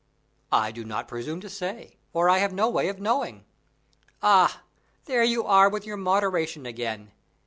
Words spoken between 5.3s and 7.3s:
are with your moderation again.